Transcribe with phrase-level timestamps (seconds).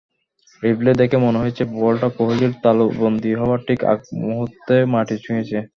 [0.63, 5.57] Replay দেখে মনে হয়েছে, বলটা কোহলির তালুবন্দী হওয়ার ঠিক আগমুহূর্তে মাটি ছুঁয়েছে।